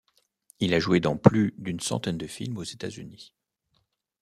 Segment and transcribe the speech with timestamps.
[0.59, 3.35] Il a joué dans plus d'une centaine de films aux États-Unis.